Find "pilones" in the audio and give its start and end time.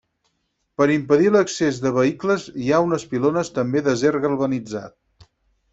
3.13-3.53